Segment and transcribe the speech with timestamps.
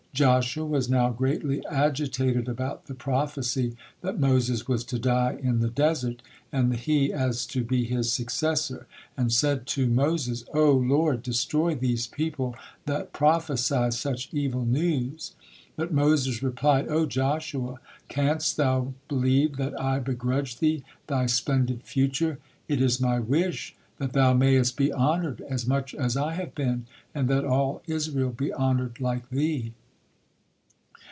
[0.13, 5.69] Joshua was now greatly agitated about the prophecy that Moses was to die in the
[5.69, 11.23] desert and that he as to be his successor, and said to Moses: "O lord,
[11.23, 15.31] destroy these people that prophesy such evil news!"
[15.77, 17.79] But Moses replied: "O Joshua,
[18.09, 22.37] canst thou believe that I begrudge thee thy splendid future?
[22.67, 26.85] It is my wish that thou mayest be honored as much as I have been
[27.15, 29.73] and that all Israel be honored like thee."